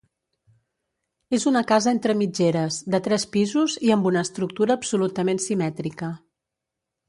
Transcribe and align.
És 1.37 1.45
una 1.51 1.61
casa 1.71 1.91
entre 1.97 2.15
mitgeres, 2.23 2.79
de 2.95 3.01
tres 3.09 3.27
pisos 3.37 3.77
i 3.91 3.95
amb 3.97 4.11
una 4.13 4.27
estructura 4.29 4.81
absolutament 4.81 5.45
simètrica. 5.49 6.15